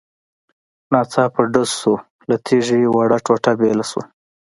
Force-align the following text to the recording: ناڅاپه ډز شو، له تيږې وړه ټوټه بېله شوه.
ناڅاپه 0.91 1.41
ډز 1.53 1.71
شو، 1.79 1.93
له 2.29 2.35
تيږې 2.45 2.81
وړه 2.95 3.17
ټوټه 3.25 3.51
بېله 3.59 3.85
شوه. 3.91 4.03